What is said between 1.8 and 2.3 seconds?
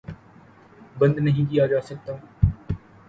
سکتا